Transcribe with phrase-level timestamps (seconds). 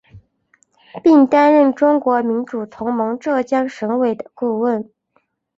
[1.03, 4.89] 并担任中国民主同盟浙江省委的顾问。